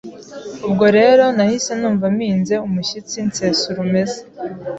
[0.67, 4.19] Ubwo rero nahise numva mpinze umushyitsi, nsesa urumeza,